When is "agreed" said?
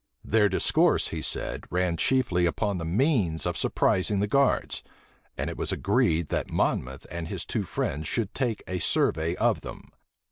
5.71-6.29